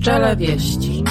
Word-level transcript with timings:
Pszczele 0.00 0.36
wieści. 0.36 1.04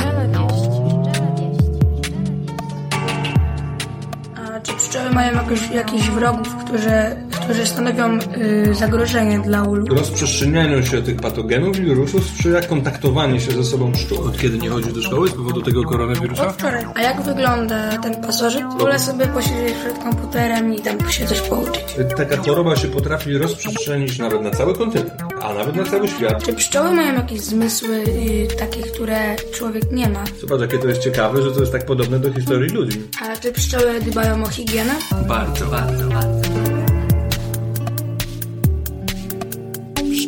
A 4.35 4.59
czy 4.59 4.73
pszczoły 4.73 5.09
mają 5.09 5.33
jakoś, 5.33 5.71
jakichś 5.71 6.09
wrogów, 6.09 6.55
którzy, 6.55 7.24
którzy 7.39 7.65
stanowią 7.65 8.19
y, 8.37 8.73
zagrożenie 8.73 9.39
dla 9.39 9.63
ulu? 9.63 9.85
Rozprzestrzenianiu 9.95 10.85
się 10.85 11.01
tych 11.01 11.15
patogenów 11.15 11.79
i 11.79 11.81
wirusów 11.81 12.25
sprzyja 12.25 12.61
kontaktowanie 12.61 13.39
się 13.39 13.51
ze 13.51 13.63
sobą 13.63 13.91
pszczół. 13.91 14.21
Od 14.27 14.37
kiedy 14.37 14.57
nie 14.57 14.69
chodzisz 14.69 14.93
do 14.93 15.01
szkoły 15.01 15.29
z 15.29 15.33
powodu 15.33 15.61
tego 15.61 15.83
koronawirusa? 15.83 16.47
Od 16.47 16.53
wczoraj. 16.53 16.85
A 16.95 17.01
jak 17.01 17.21
wygląda 17.21 17.97
ten 17.97 18.21
pasożyt? 18.21 18.63
Wolę 18.79 18.99
sobie 18.99 19.27
posiedzieć 19.27 19.73
przed 19.73 20.03
komputerem 20.03 20.73
i 20.73 20.79
tam 20.79 21.11
się 21.11 21.25
coś 21.25 21.41
pouczyć. 21.41 21.83
Taka 22.17 22.37
choroba 22.37 22.75
się 22.75 22.87
potrafi 22.87 23.37
rozprzestrzenić 23.37 24.19
nawet 24.19 24.41
na 24.41 24.51
cały 24.51 24.73
kontynent, 24.77 25.11
a 25.41 25.53
nawet 25.53 25.75
na 25.75 25.83
cały 25.83 26.07
świat. 26.07 26.43
Czy 26.43 26.53
pszczoły 26.53 26.91
mają 26.91 27.13
jakieś 27.13 27.41
zmysły 27.41 27.95
y, 27.95 28.47
takie, 28.59 28.81
które 28.81 29.35
człowiek 29.53 29.91
nie 29.91 30.09
ma? 30.09 30.23
Zobacz, 30.41 30.61
jakie 30.61 30.77
to 30.77 30.87
jest 30.87 31.01
ciekawe, 31.01 31.41
że 31.41 31.51
to 31.51 31.59
jest 31.59 31.71
tak 31.71 31.85
podobne 31.85 32.19
do 32.19 32.33
historii 32.33 32.69
ludzi. 32.69 33.01
A 33.21 33.37
czy 33.37 33.51
pszczoły 33.51 34.01
dbają 34.01 34.43
o 34.43 34.47
higienę? 34.47 34.93
Bardzo, 35.27 35.65
bardzo, 35.65 36.07
bardzo. 36.07 36.84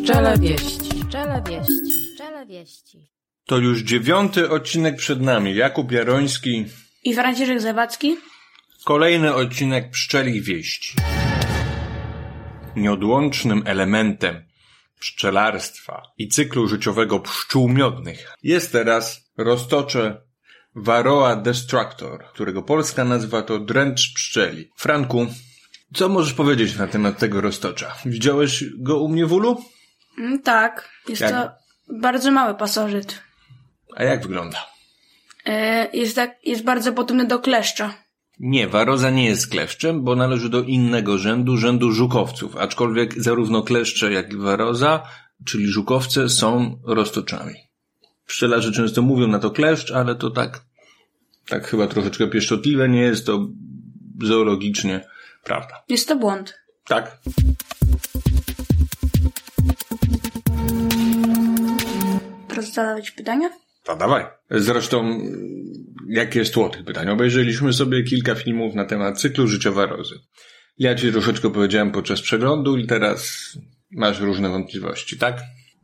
Pszczele 0.08 0.38
wieści. 0.38 1.04
Pszczele 1.04 1.42
wieści. 1.48 2.12
Pszczele 2.12 2.46
wieści. 2.46 3.10
To 3.46 3.58
już 3.58 3.82
dziewiąty 3.82 4.50
odcinek 4.50 4.96
przed 4.96 5.20
nami. 5.20 5.54
Jakub 5.54 5.92
Jaroński. 5.92 6.64
I 7.04 7.14
Franciszek 7.14 7.60
Zawadzki? 7.60 8.16
Kolejny 8.84 9.34
odcinek 9.34 9.90
Pszczelich 9.90 10.44
Wieści. 10.44 10.94
Nieodłącznym 12.76 13.62
elementem 13.66 14.44
pszczelarstwa 15.00 16.02
i 16.18 16.28
cyklu 16.28 16.68
życiowego 16.68 17.20
pszczół 17.20 17.68
miodnych 17.68 18.32
jest 18.42 18.72
teraz 18.72 19.30
roztocze 19.36 20.22
Varroa 20.74 21.36
destructor, 21.36 22.24
którego 22.24 22.62
polska 22.62 23.04
nazwa 23.04 23.42
to 23.42 23.58
dręcz 23.58 24.14
pszczeli. 24.14 24.70
Franku, 24.76 25.26
co 25.94 26.08
możesz 26.08 26.32
powiedzieć 26.34 26.76
na 26.76 26.86
temat 26.86 27.18
tego 27.18 27.40
roztocza? 27.40 27.94
Widziałeś 28.06 28.64
go 28.78 28.98
u 28.98 29.08
mnie 29.08 29.26
w 29.26 29.32
ulu? 29.32 29.64
Mm, 30.18 30.42
tak. 30.42 30.88
Jest 31.08 31.20
Jak? 31.22 31.32
to 31.32 31.50
bardzo 31.88 32.30
mały 32.30 32.54
pasożyt. 32.54 33.22
A 33.96 34.04
jak 34.04 34.22
wygląda? 34.22 34.66
E, 35.46 35.88
jest, 35.92 36.16
tak, 36.16 36.36
jest 36.44 36.64
bardzo 36.64 36.92
podobny 36.92 37.26
do 37.26 37.38
kleszcza. 37.38 37.94
Nie, 38.40 38.68
waroza 38.68 39.10
nie 39.10 39.26
jest 39.26 39.50
kleszczem, 39.50 40.04
bo 40.04 40.16
należy 40.16 40.48
do 40.48 40.62
innego 40.62 41.18
rzędu, 41.18 41.56
rzędu 41.56 41.92
żukowców, 41.92 42.56
aczkolwiek 42.56 43.22
zarówno 43.22 43.62
kleszcze, 43.62 44.12
jak 44.12 44.32
i 44.32 44.36
waroza, 44.36 45.02
czyli 45.44 45.66
żukowce, 45.66 46.28
są 46.28 46.80
roztoczami. 46.84 47.54
Pszczelarze 48.26 48.72
często 48.72 49.02
mówią 49.02 49.26
na 49.26 49.38
to 49.38 49.50
kleszcz, 49.50 49.90
ale 49.90 50.14
to 50.14 50.30
tak, 50.30 50.64
tak 51.48 51.66
chyba 51.66 51.86
troszeczkę 51.86 52.26
pieszczotliwe, 52.26 52.88
nie 52.88 53.00
jest 53.00 53.26
to 53.26 53.48
zoologicznie 54.22 55.04
prawda. 55.44 55.82
Jest 55.88 56.08
to 56.08 56.16
błąd. 56.16 56.54
Tak? 56.84 57.18
Teraz 62.58 62.74
zadawać 62.74 63.10
pytania? 63.10 63.50
To 63.84 63.96
dawaj. 63.96 64.24
Zresztą, 64.50 65.20
jakie 66.08 66.38
jest 66.38 66.54
tło 66.54 66.68
tych 66.68 66.84
pytań? 66.84 67.08
Obejrzeliśmy 67.08 67.72
sobie 67.72 68.02
kilka 68.02 68.34
filmów 68.34 68.74
na 68.74 68.84
temat 68.84 69.20
cyklu 69.20 69.46
życia 69.46 69.70
warozy. 69.70 70.14
Ja 70.78 70.94
ci 70.94 71.12
troszeczkę 71.12 71.52
powiedziałem 71.52 71.92
podczas 71.92 72.22
przeglądu 72.22 72.76
i 72.76 72.86
teraz 72.86 73.52
masz 73.90 74.20
różne 74.20 74.48
wątpliwości, 74.48 75.18
tak? 75.18 75.40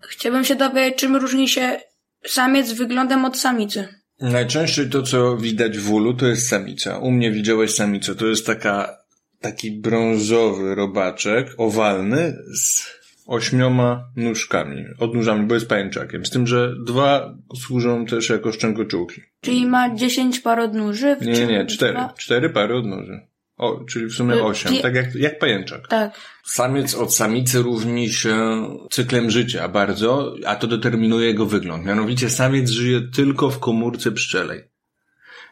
Chciałbym 0.08 0.44
się 0.44 0.54
dowiedzieć, 0.54 0.98
czym 0.98 1.16
różni 1.16 1.48
się 1.48 1.80
samiec 2.26 2.72
wyglądem 2.72 3.24
od 3.24 3.38
samicy. 3.38 3.88
Najczęściej 4.20 4.90
to, 4.90 5.02
co 5.02 5.36
widać 5.36 5.78
w 5.78 5.92
ulu, 5.92 6.14
to 6.14 6.26
jest 6.26 6.48
samica. 6.48 6.98
U 6.98 7.10
mnie 7.10 7.30
widziałeś 7.30 7.74
samicę. 7.74 8.14
To 8.14 8.26
jest 8.26 8.46
taka, 8.46 8.96
taki 9.40 9.70
brązowy 9.70 10.74
robaczek, 10.74 11.46
owalny, 11.58 12.36
z 12.56 12.94
ośmioma 13.26 14.04
nóżkami, 14.16 14.84
odnóżami, 14.98 15.46
bo 15.46 15.54
jest 15.54 15.68
pajęczakiem. 15.68 16.26
Z 16.26 16.30
tym, 16.30 16.46
że 16.46 16.72
dwa 16.86 17.34
służą 17.56 18.06
też 18.06 18.28
jako 18.28 18.52
szczękoczułki. 18.52 19.20
Czyli 19.40 19.66
ma 19.66 19.94
10 19.94 20.40
par 20.40 20.60
odnóży. 20.60 21.16
w 21.16 21.26
Nie, 21.26 21.32
nie, 21.32 21.46
nie, 21.46 21.66
cztery. 21.66 21.92
dwa- 21.92 22.14
Cztery 22.18 22.50
pary 22.50 22.74
odnóży. 22.76 23.20
O, 23.56 23.84
czyli 23.88 24.06
w 24.06 24.12
sumie 24.12 24.34
Y, 24.34 24.42
osiem. 24.42 24.72
pi- 24.72 24.80
Tak 24.82 24.94
jak, 24.94 25.14
jak 25.14 25.38
pajęczak. 25.38 25.88
Tak. 25.88 26.20
Samiec 26.44 26.94
od 26.94 27.14
samicy 27.14 27.62
różni 27.62 28.08
się 28.12 28.36
cyklem 28.90 29.30
życia 29.30 29.68
bardzo, 29.68 30.34
a 30.46 30.56
to 30.56 30.66
determinuje 30.66 31.26
jego 31.26 31.46
wygląd. 31.46 31.84
Mianowicie 31.86 32.30
samiec 32.30 32.70
żyje 32.70 33.00
tylko 33.14 33.50
w 33.50 33.58
komórce 33.58 34.12
pszczelej. 34.12 34.60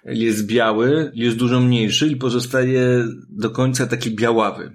Jest 0.04 0.46
biały, 0.46 1.12
jest 1.14 1.36
dużo 1.36 1.60
mniejszy 1.60 2.08
i 2.08 2.16
pozostaje 2.16 3.04
do 3.28 3.50
końca 3.50 3.86
taki 3.86 4.10
białawy. 4.10 4.72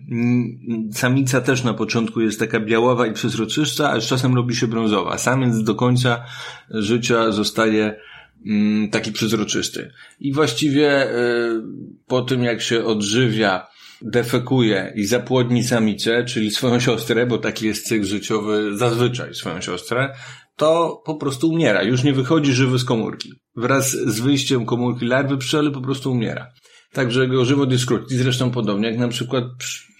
Samica 0.93 1.41
też 1.41 1.63
na 1.63 1.73
początku 1.73 2.21
jest 2.21 2.39
taka 2.39 2.59
biaława 2.59 3.07
i 3.07 3.13
przezroczysta, 3.13 3.91
a 3.91 3.99
z 3.99 4.03
czasem 4.03 4.35
robi 4.35 4.55
się 4.55 4.67
brązowa. 4.67 5.17
Samiec 5.17 5.63
do 5.63 5.75
końca 5.75 6.23
życia 6.69 7.31
zostaje 7.31 7.95
mm, 8.45 8.89
taki 8.89 9.11
przezroczysty. 9.11 9.91
I 10.19 10.33
właściwie 10.33 11.11
y, 11.11 11.61
po 12.07 12.21
tym 12.21 12.43
jak 12.43 12.61
się 12.61 12.85
odżywia, 12.85 13.67
defekuje 14.01 14.93
i 14.95 15.05
zapłodni 15.05 15.63
samicę, 15.63 16.25
czyli 16.25 16.51
swoją 16.51 16.79
siostrę, 16.79 17.25
bo 17.25 17.37
taki 17.37 17.65
jest 17.65 17.87
cykl 17.87 18.05
życiowy 18.05 18.77
zazwyczaj 18.77 19.35
swoją 19.35 19.61
siostrę, 19.61 20.13
to 20.57 21.01
po 21.05 21.15
prostu 21.15 21.49
umiera. 21.49 21.83
Już 21.83 22.03
nie 22.03 22.13
wychodzi 22.13 22.53
żywy 22.53 22.79
z 22.79 22.83
komórki. 22.83 23.33
Wraz 23.55 23.91
z 23.91 24.19
wyjściem 24.19 24.65
komórki 24.65 25.05
larwy 25.05 25.37
pszczely 25.37 25.71
po 25.71 25.81
prostu 25.81 26.11
umiera. 26.11 26.53
Także 26.93 27.21
jego 27.21 27.45
żywot 27.45 27.71
jest 27.71 27.85
krótki. 27.85 28.15
Zresztą 28.15 28.51
podobnie 28.51 28.89
jak 28.89 28.97
na 28.97 29.07
przykład 29.07 29.43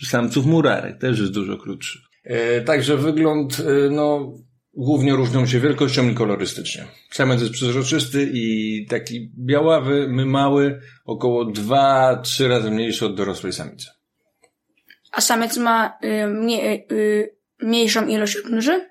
samców 0.07 0.45
murarek. 0.45 1.01
Też 1.01 1.19
jest 1.19 1.31
dużo 1.31 1.57
krótszy. 1.57 1.99
E, 2.23 2.61
także 2.61 2.97
wygląd, 2.97 3.59
e, 3.59 3.89
no, 3.89 4.33
głównie 4.73 5.13
różnią 5.13 5.45
się 5.45 5.59
wielkością 5.59 6.09
i 6.09 6.15
kolorystycznie. 6.15 6.85
Samiec 7.11 7.41
jest 7.41 7.53
przezroczysty 7.53 8.29
i 8.33 8.85
taki 8.89 9.31
białawy, 9.45 10.07
my 10.09 10.25
mały, 10.25 10.81
około 11.05 11.45
2-3 11.45 12.47
razy 12.47 12.71
mniejszy 12.71 13.05
od 13.05 13.15
dorosłej 13.15 13.53
samicy. 13.53 13.87
A 15.11 15.21
samiec 15.21 15.57
ma 15.57 15.97
y, 16.03 16.27
mnie, 16.27 16.73
y, 16.73 16.93
y, 16.93 17.35
mniejszą 17.61 18.07
ilość 18.07 18.37
odnóży? 18.37 18.89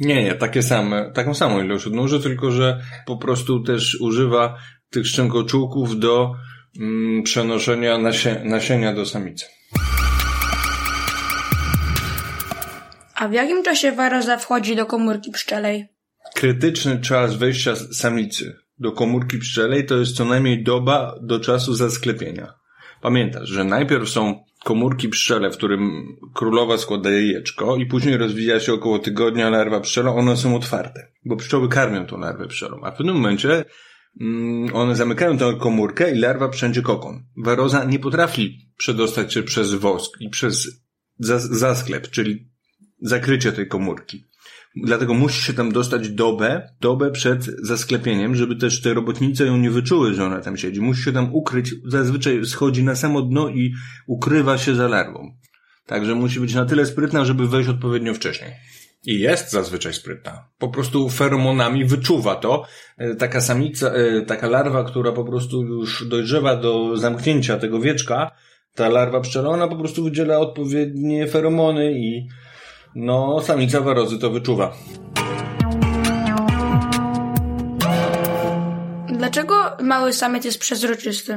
Nie, 0.00 0.24
nie, 0.24 0.34
takie 0.34 0.62
same, 0.62 1.10
taką 1.14 1.34
samą 1.34 1.62
ilość 1.62 1.86
odnóży, 1.86 2.20
tylko 2.20 2.50
że 2.50 2.80
po 3.06 3.16
prostu 3.16 3.62
też 3.62 4.00
używa 4.00 4.58
tych 4.90 5.06
szczękoczułków 5.06 5.98
do 5.98 6.34
mm, 6.80 7.22
przenoszenia 7.22 7.98
nasie, 7.98 8.42
nasienia 8.44 8.94
do 8.94 9.06
samicy. 9.06 9.46
A 13.14 13.28
w 13.28 13.32
jakim 13.32 13.62
czasie 13.62 13.92
waroza 13.92 14.36
wchodzi 14.36 14.76
do 14.76 14.86
komórki 14.86 15.30
pszczelej? 15.30 15.88
Krytyczny 16.34 17.00
czas 17.00 17.36
wejścia 17.36 17.76
samicy 17.76 18.56
do 18.78 18.92
komórki 18.92 19.38
pszczelej 19.38 19.86
to 19.86 19.96
jest 19.96 20.16
co 20.16 20.24
najmniej 20.24 20.62
doba 20.62 21.14
do 21.22 21.40
czasu 21.40 21.74
zasklepienia. 21.74 22.54
Pamiętasz, 23.02 23.48
że 23.48 23.64
najpierw 23.64 24.08
są 24.08 24.44
komórki 24.64 25.08
pszczele, 25.08 25.50
w 25.50 25.56
którym 25.56 26.16
królowa 26.34 26.78
składa 26.78 27.10
jajeczko 27.10 27.76
i 27.76 27.86
później 27.86 28.16
rozwija 28.16 28.60
się 28.60 28.72
około 28.72 28.98
tygodnia 28.98 29.50
larwa 29.50 29.80
pszczela, 29.80 30.14
one 30.14 30.36
są 30.36 30.56
otwarte, 30.56 31.12
bo 31.24 31.36
pszczoły 31.36 31.68
karmią 31.68 32.06
tą 32.06 32.18
larwę 32.18 32.46
pszczelą, 32.48 32.80
a 32.82 32.90
w 32.90 32.96
pewnym 32.96 33.14
momencie 33.14 33.64
mm, 34.20 34.74
one 34.74 34.96
zamykają 34.96 35.38
tę 35.38 35.56
komórkę 35.60 36.14
i 36.14 36.18
larwa 36.18 36.48
wszędzie 36.48 36.82
kokon. 36.82 37.24
Waroza 37.36 37.84
nie 37.84 37.98
potrafi 37.98 38.58
przedostać 38.76 39.34
się 39.34 39.42
przez 39.42 39.74
wosk 39.74 40.20
i 40.20 40.30
przez 40.30 40.82
zas- 41.20 41.48
zasklep, 41.50 42.10
czyli 42.10 42.50
zakrycie 43.02 43.52
tej 43.52 43.68
komórki. 43.68 44.29
Dlatego 44.76 45.14
musi 45.14 45.42
się 45.42 45.52
tam 45.52 45.72
dostać 45.72 46.08
dobę, 46.08 46.68
dobę 46.80 47.10
przed 47.10 47.44
zasklepieniem, 47.62 48.34
żeby 48.34 48.56
też 48.56 48.82
te 48.82 48.94
robotnice 48.94 49.46
ją 49.46 49.56
nie 49.56 49.70
wyczuły, 49.70 50.14
że 50.14 50.24
ona 50.24 50.40
tam 50.40 50.56
siedzi. 50.56 50.80
Musi 50.80 51.02
się 51.02 51.12
tam 51.12 51.34
ukryć. 51.34 51.74
Zazwyczaj 51.86 52.44
schodzi 52.44 52.82
na 52.82 52.94
samo 52.96 53.22
dno 53.22 53.48
i 53.48 53.72
ukrywa 54.06 54.58
się 54.58 54.74
za 54.74 54.88
larwą. 54.88 55.36
Także 55.86 56.14
musi 56.14 56.40
być 56.40 56.54
na 56.54 56.64
tyle 56.64 56.86
sprytna, 56.86 57.24
żeby 57.24 57.48
wejść 57.48 57.68
odpowiednio 57.68 58.14
wcześniej. 58.14 58.50
I 59.06 59.20
jest 59.20 59.50
zazwyczaj 59.50 59.92
sprytna. 59.94 60.48
Po 60.58 60.68
prostu 60.68 61.08
feromonami 61.08 61.84
wyczuwa 61.84 62.36
to. 62.36 62.64
E, 62.98 63.14
Taka 63.14 63.40
samica, 63.40 63.92
e, 63.92 64.22
taka 64.22 64.48
larwa, 64.48 64.84
która 64.84 65.12
po 65.12 65.24
prostu 65.24 65.62
już 65.62 66.08
dojrzewa 66.08 66.56
do 66.56 66.96
zamknięcia 66.96 67.58
tego 67.58 67.80
wieczka, 67.80 68.30
ta 68.74 68.88
larwa 68.88 69.20
pszczela, 69.20 69.48
ona 69.48 69.68
po 69.68 69.76
prostu 69.76 70.04
wydziela 70.04 70.38
odpowiednie 70.38 71.26
feromony 71.26 71.92
i 71.92 72.28
no, 72.94 73.40
samica 73.42 73.80
warozy 73.80 74.18
to 74.18 74.30
wyczuwa. 74.30 74.76
Dlaczego 79.18 79.54
mały 79.82 80.12
samiec 80.12 80.44
jest 80.44 80.58
przezroczysty? 80.58 81.32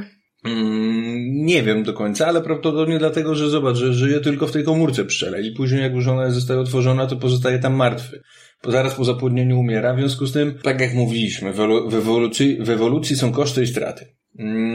Mm, 0.45 1.45
Nie 1.45 1.63
wiem 1.63 1.83
do 1.83 1.93
końca, 1.93 2.27
ale 2.27 2.41
prawdopodobnie 2.41 2.99
dlatego, 2.99 3.35
że 3.35 3.49
zobacz, 3.49 3.77
że 3.77 3.93
żyje 3.93 4.19
tylko 4.19 4.47
w 4.47 4.51
tej 4.51 4.63
komórce 4.63 5.05
pszczelej 5.05 5.45
i 5.45 5.51
później 5.51 5.81
jak 5.81 5.93
już 5.93 6.07
ona 6.07 6.29
zostaje 6.31 6.59
otworzona, 6.59 7.07
to 7.07 7.15
pozostaje 7.15 7.59
tam 7.59 7.73
martwy. 7.73 8.21
Bo 8.63 8.71
zaraz 8.71 8.95
po 8.95 9.05
zapłodnieniu 9.05 9.59
umiera, 9.59 9.93
w 9.93 9.99
związku 9.99 10.25
z 10.25 10.33
tym, 10.33 10.53
tak 10.63 10.81
jak 10.81 10.93
mówiliśmy, 10.93 11.53
w 11.53 11.57
ewolu- 11.57 11.89
w 11.91 11.95
ewolucji, 11.95 12.57
w 12.61 12.69
ewolucji 12.69 13.15
są 13.15 13.31
koszty 13.31 13.63
i 13.63 13.67
straty. 13.67 14.05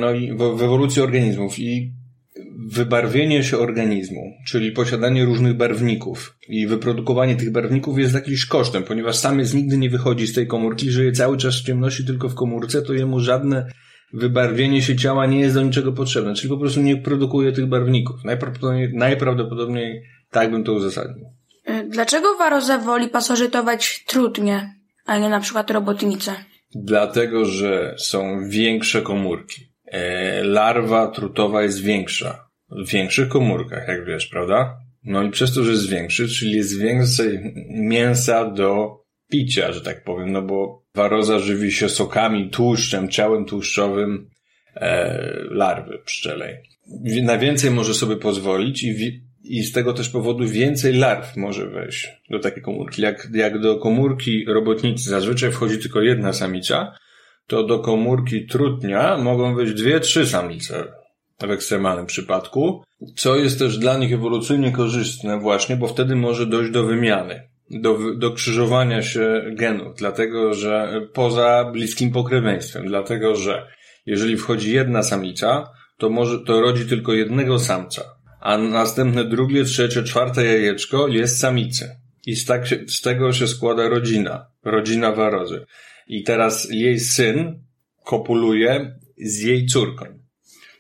No 0.00 0.10
i 0.12 0.32
w, 0.32 0.36
w 0.36 0.62
ewolucji 0.62 1.02
organizmów 1.02 1.58
i 1.58 1.92
wybarwienie 2.72 3.44
się 3.44 3.58
organizmu, 3.58 4.32
czyli 4.46 4.72
posiadanie 4.72 5.24
różnych 5.24 5.56
barwników 5.56 6.36
i 6.48 6.66
wyprodukowanie 6.66 7.36
tych 7.36 7.52
barwników 7.52 7.98
jest 7.98 8.14
jakimś 8.14 8.46
kosztem, 8.46 8.82
ponieważ 8.82 9.16
samiec 9.16 9.54
nigdy 9.54 9.78
nie 9.78 9.90
wychodzi 9.90 10.26
z 10.26 10.34
tej 10.34 10.46
komórki, 10.46 10.90
żyje 10.90 11.12
cały 11.12 11.36
czas 11.36 11.56
w 11.56 11.64
ciemności 11.64 12.06
tylko 12.06 12.28
w 12.28 12.34
komórce, 12.34 12.82
to 12.82 12.92
jemu 12.92 13.20
żadne 13.20 13.66
wybarwienie 14.12 14.82
się 14.82 14.96
ciała 14.96 15.26
nie 15.26 15.40
jest 15.40 15.54
do 15.54 15.62
niczego 15.62 15.92
potrzebne, 15.92 16.34
czyli 16.34 16.48
po 16.48 16.58
prostu 16.58 16.80
nie 16.80 16.96
produkuje 16.96 17.52
tych 17.52 17.66
barwników. 17.66 18.24
Najprawdopodobniej, 18.24 18.90
najprawdopodobniej 18.94 20.02
tak 20.30 20.50
bym 20.50 20.64
to 20.64 20.72
uzasadnił. 20.72 21.26
Y, 21.70 21.88
Dlaczego 21.88 22.36
waroza 22.38 22.78
woli 22.78 23.08
pasożytować 23.08 24.04
trudnie, 24.06 24.74
a 25.06 25.18
nie 25.18 25.28
na 25.28 25.40
przykład 25.40 25.70
robotnice? 25.70 26.34
Dlatego, 26.74 27.44
że 27.44 27.94
są 27.98 28.48
większe 28.48 29.02
komórki. 29.02 29.68
E, 29.84 30.44
larwa 30.44 31.08
trutowa 31.08 31.62
jest 31.62 31.82
większa. 31.82 32.47
W 32.70 32.90
większych 32.90 33.28
komórkach, 33.28 33.88
jak 33.88 34.04
wiesz, 34.04 34.26
prawda? 34.26 34.78
No 35.04 35.22
i 35.22 35.30
przez 35.30 35.54
to, 35.54 35.64
że 35.64 35.70
jest 35.70 35.88
większy, 35.88 36.28
czyli 36.28 36.52
jest 36.52 36.80
więcej 36.80 37.54
mięsa 37.70 38.50
do 38.50 38.98
picia, 39.30 39.72
że 39.72 39.80
tak 39.80 40.04
powiem, 40.04 40.32
no 40.32 40.42
bo 40.42 40.84
waroza 40.94 41.38
żywi 41.38 41.72
się 41.72 41.88
sokami, 41.88 42.50
tłuszczem, 42.50 43.08
ciałem 43.08 43.44
tłuszczowym 43.44 44.30
e, 44.74 45.18
larwy 45.50 45.98
pszczelej. 46.04 46.56
Na 47.22 47.38
więcej 47.38 47.70
może 47.70 47.94
sobie 47.94 48.16
pozwolić 48.16 48.84
i, 48.84 49.22
i 49.44 49.62
z 49.62 49.72
tego 49.72 49.92
też 49.92 50.08
powodu 50.08 50.46
więcej 50.46 50.94
larw 50.94 51.36
może 51.36 51.68
wejść 51.68 52.08
do 52.30 52.38
takiej 52.38 52.62
komórki. 52.62 53.02
Jak, 53.02 53.28
jak 53.34 53.60
do 53.60 53.78
komórki 53.78 54.44
robotnicy 54.44 55.10
zazwyczaj 55.10 55.52
wchodzi 55.52 55.78
tylko 55.78 56.00
jedna 56.00 56.32
samica, 56.32 56.98
to 57.46 57.64
do 57.64 57.78
komórki 57.78 58.46
trutnia 58.46 59.16
mogą 59.16 59.54
wejść 59.54 59.74
dwie, 59.74 60.00
trzy 60.00 60.26
samice 60.26 60.84
w 61.46 61.50
ekstremalnym 61.50 62.06
przypadku, 62.06 62.85
co 63.17 63.37
jest 63.37 63.58
też 63.58 63.79
dla 63.79 63.99
nich 63.99 64.12
ewolucyjnie 64.12 64.73
korzystne 64.73 65.40
właśnie, 65.40 65.76
bo 65.76 65.88
wtedy 65.88 66.17
może 66.17 66.46
dojść 66.46 66.73
do 66.73 66.85
wymiany, 66.85 67.49
do, 67.70 67.99
do 68.17 68.31
krzyżowania 68.32 69.02
się 69.02 69.43
genów, 69.52 69.94
dlatego 69.96 70.55
że 70.55 71.00
poza 71.12 71.70
bliskim 71.73 72.12
pokrewieństwem, 72.12 72.87
dlatego 72.87 73.37
że 73.37 73.67
jeżeli 74.06 74.37
wchodzi 74.37 74.73
jedna 74.73 75.02
samica, 75.02 75.70
to 75.99 76.11
może, 76.11 76.38
to 76.38 76.61
rodzi 76.61 76.87
tylko 76.87 77.12
jednego 77.12 77.58
samca, 77.58 78.02
a 78.40 78.58
następne 78.58 79.25
drugie, 79.25 79.64
trzecie, 79.64 80.02
czwarte 80.02 80.44
jajeczko 80.44 81.08
jest 81.08 81.40
samicy. 81.40 81.96
I 82.26 82.37
z, 82.37 82.44
tak 82.44 82.69
z 82.87 83.00
tego 83.00 83.32
się 83.32 83.49
składa 83.49 83.88
rodzina, 83.88 84.46
rodzina 84.64 85.12
warozy. 85.12 85.67
I 86.08 86.23
teraz 86.23 86.70
jej 86.70 87.00
syn 87.00 87.64
kopuluje 88.05 88.99
z 89.19 89.40
jej 89.40 89.67
córką. 89.67 90.17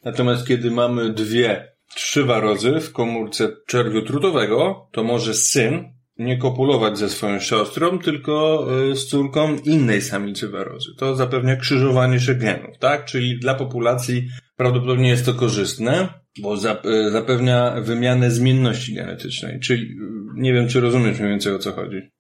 Natomiast 0.04 0.46
kiedy 0.46 0.70
mamy 0.70 1.12
dwie, 1.12 1.72
trzy 1.94 2.24
warozy 2.24 2.80
w 2.80 2.92
komórce 2.92 3.48
czerwiu 3.66 4.02
trutowego, 4.02 4.88
to 4.92 5.04
może 5.04 5.34
syn 5.34 5.98
nie 6.18 6.36
kopulować 6.36 6.98
ze 6.98 7.08
swoją 7.08 7.40
siostrą, 7.40 7.98
tylko 7.98 8.66
y, 8.90 8.96
z 8.96 9.06
córką 9.06 9.56
innej 9.64 10.02
samicy 10.02 10.48
warozy. 10.48 10.94
To 10.96 11.16
zapewnia 11.16 11.56
krzyżowanie 11.56 12.20
się 12.20 12.34
genów, 12.34 12.78
tak? 12.78 13.04
Czyli 13.04 13.38
dla 13.38 13.54
populacji 13.54 14.28
prawdopodobnie 14.56 15.08
jest 15.08 15.26
to 15.26 15.34
korzystne, 15.34 16.08
bo 16.42 16.54
y, 16.54 17.10
zapewnia 17.10 17.80
wymianę 17.80 18.30
zmienności 18.30 18.94
genetycznej. 18.94 19.60
Czyli 19.60 19.82
y, 19.82 19.96
nie 20.34 20.52
wiem, 20.52 20.68
czy 20.68 20.80
rozumiesz 20.80 21.18
mniej 21.18 21.30
więcej 21.30 21.54
o 21.54 21.58
co 21.58 21.72
chodzi. 21.72 22.10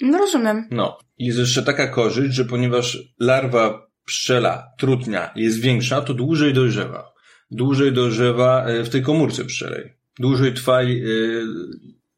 No 0.00 0.18
rozumiem. 0.18 0.68
No. 0.70 0.98
Jest 1.18 1.38
jeszcze 1.38 1.62
taka 1.62 1.88
korzyść, 1.88 2.34
że 2.34 2.44
ponieważ 2.44 2.98
larwa 3.20 3.86
pszczela, 4.04 4.72
trutnia 4.78 5.30
jest 5.36 5.60
większa, 5.60 6.00
to 6.00 6.14
dłużej 6.14 6.54
dojrzewa. 6.54 7.11
Dłużej 7.52 7.92
dojrzewa 7.92 8.66
e, 8.66 8.84
w 8.84 8.88
tej 8.88 9.02
komórce 9.02 9.44
pszczelej. 9.44 9.92
Dłużej 10.18 10.54
trwa 10.54 10.82
e, 10.82 10.86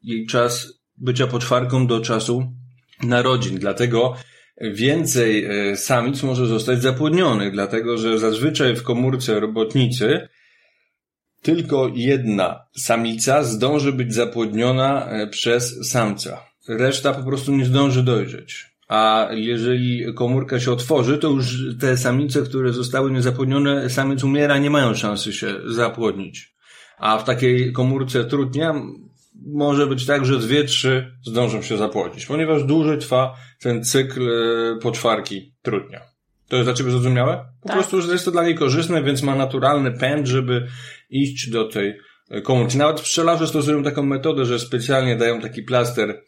jej 0.03 0.27
czas 0.27 0.81
bycia 0.97 1.27
poczwarką 1.27 1.87
do 1.87 2.01
czasu 2.01 2.53
narodzin. 3.03 3.59
Dlatego 3.59 4.17
więcej 4.61 5.45
e, 5.45 5.77
samic 5.77 6.23
może 6.23 6.47
zostać 6.47 6.83
zapłodnionych, 6.83 7.53
dlatego 7.53 7.99
że 7.99 8.19
zazwyczaj 8.19 8.77
w 8.77 8.83
komórce 8.83 9.41
robotnicy 9.41 10.29
tylko 11.43 11.91
jedna 11.95 12.67
samica 12.77 13.43
zdąży 13.43 13.93
być 13.93 14.15
zapłodniona 14.15 15.09
przez 15.31 15.91
samca. 15.91 16.47
Reszta 16.69 17.15
po 17.15 17.23
prostu 17.23 17.57
nie 17.57 17.65
zdąży 17.65 18.03
dojrzeć. 18.03 18.74
A 18.89 19.29
jeżeli 19.31 20.15
komórka 20.15 20.61
się 20.61 20.73
otworzy, 20.73 21.19
to 21.19 21.29
już 21.29 21.59
te 21.81 21.97
samice, 21.97 22.43
które 22.43 22.73
zostały 22.73 23.11
niezapłodnione, 23.11 23.91
samiec 23.91 24.25
umiera, 24.25 24.59
nie 24.59 24.71
mają 24.71 24.95
szansy 24.95 25.33
się 25.33 25.55
zapłodnić. 25.67 26.55
A 26.99 27.19
w 27.19 27.25
takiej 27.25 27.73
komórce 27.73 28.25
trudnia 28.25 28.75
może 29.47 29.87
być 29.87 30.07
tak, 30.07 30.25
że 30.25 30.39
dwie, 30.39 30.65
trzy 30.65 31.13
zdążą 31.27 31.63
się 31.63 31.77
zapłodnić, 31.77 32.27
ponieważ 32.27 32.65
dłużej 32.65 32.99
trwa 32.99 33.35
ten 33.61 33.85
cykl 33.85 34.29
e, 34.31 34.79
poczwarki 34.83 35.55
trudnia. 35.63 36.01
To 36.49 36.57
jest 36.57 36.67
dla 36.67 36.75
Ciebie 36.75 36.91
zrozumiałe? 36.91 37.45
Po 37.63 37.69
Tak. 37.69 37.77
prostu, 37.77 38.01
że 38.03 38.13
jest 38.13 38.25
to 38.25 38.31
dla 38.31 38.45
niej 38.45 38.55
korzystne, 38.55 39.03
więc 39.03 39.23
ma 39.23 39.35
naturalny 39.35 39.93
pęd, 39.93 40.27
żeby 40.27 40.67
iść 41.11 41.51
do 41.51 41.65
tej 41.69 41.95
e, 42.31 42.41
komórki. 42.41 42.79
Nawet 42.79 43.01
pszczelarze 43.01 43.47
stosują 43.47 43.83
taką 43.83 44.03
metodę, 44.03 44.45
że 44.45 44.59
specjalnie 44.59 45.17
dają 45.17 45.41
taki 45.41 45.63
plaster 45.63 46.23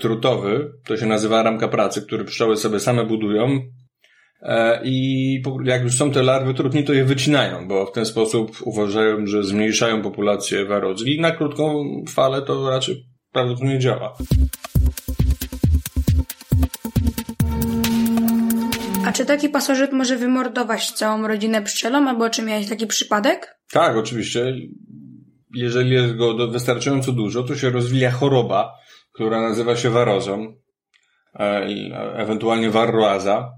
trutowy, 0.00 0.72
to 0.84 0.96
się 0.96 1.06
nazywa 1.06 1.42
ramka 1.42 1.68
pracy, 1.68 2.02
który 2.02 2.24
pszczoły 2.24 2.56
sobie 2.56 2.80
same 2.80 3.04
budują 3.04 3.60
e, 4.42 4.80
i 4.84 5.42
jak 5.64 5.82
już 5.82 5.96
są 5.96 6.10
te 6.10 6.22
larwy 6.22 6.54
trutni, 6.54 6.84
to 6.84 6.92
je 6.92 7.04
wycinają, 7.04 7.68
bo 7.68 7.86
w 7.86 7.92
ten 7.92 8.06
sposób 8.06 8.56
uważają, 8.64 9.26
że 9.26 9.44
zmniejszają 9.44 10.02
populację 10.02 10.64
warodzi 10.64 11.16
i 11.16 11.20
na 11.20 11.30
krótką 11.30 11.84
falę 12.08 12.42
to 12.42 12.70
raczej 12.70 13.04
prawdopodobnie 13.32 13.78
działa. 13.78 14.16
A 19.06 19.12
czy 19.12 19.26
taki 19.26 19.48
pasożyt 19.48 19.92
może 19.92 20.16
wymordować 20.16 20.92
całą 20.92 21.28
rodzinę 21.28 21.62
pszczelą, 21.62 22.08
albo 22.08 22.30
czy 22.30 22.42
miałeś 22.42 22.68
taki 22.68 22.86
przypadek? 22.86 23.56
Tak, 23.72 23.96
oczywiście. 23.96 24.54
Jeżeli 25.54 25.90
jest 25.90 26.16
go 26.16 26.48
wystarczająco 26.48 27.12
dużo, 27.12 27.42
to 27.42 27.56
się 27.56 27.70
rozwija 27.70 28.10
choroba, 28.10 28.72
która 29.20 29.40
nazywa 29.40 29.76
się 29.76 29.90
warozą, 29.90 30.54
e, 31.34 31.40
e, 31.40 32.14
ewentualnie 32.16 32.70
warroaza. 32.70 33.52